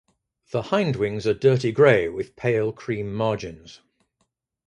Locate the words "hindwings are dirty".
0.63-1.71